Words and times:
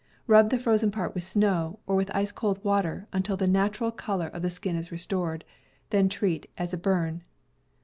Rub 0.25 0.49
the 0.49 0.57
frozen 0.57 0.89
part 0.89 1.13
with 1.13 1.23
snow, 1.23 1.77
or 1.85 1.95
with 1.95 2.09
ice 2.15 2.31
cold 2.31 2.63
water, 2.63 3.07
until 3.13 3.37
the 3.37 3.45
natural 3.45 3.91
color 3.91 4.29
of 4.29 4.41
the 4.41 4.49
skin 4.49 4.75
is 4.75 4.91
restored. 4.91 5.45
Then 5.91 6.09
treat 6.09 6.49
as 6.57 6.73
a 6.73 6.77
burn. 6.79 7.23